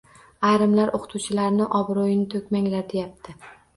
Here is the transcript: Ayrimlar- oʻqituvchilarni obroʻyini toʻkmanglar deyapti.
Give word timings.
Ayrimlar- 0.51 0.91
oʻqituvchilarni 0.99 1.67
obroʻyini 1.81 2.25
toʻkmanglar 2.33 2.89
deyapti. 2.95 3.37